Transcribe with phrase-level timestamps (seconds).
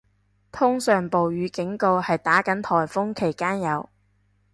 [0.51, 3.87] 通常暴雨警告係打緊風期間有